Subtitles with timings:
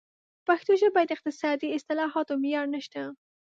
[0.45, 3.01] په پښتو ژبه د اقتصادي اصطلاحاتو معیار نشته.